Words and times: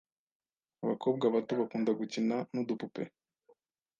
Abakobwa 0.83 1.25
bato 1.33 1.51
bakunda 1.59 1.91
gukina 1.99 2.35
nudupupe. 2.53 3.03